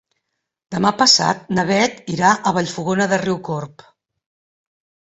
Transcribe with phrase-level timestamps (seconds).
[0.75, 3.89] Demà passat na Beth irà a Vallfogona de Riucorb.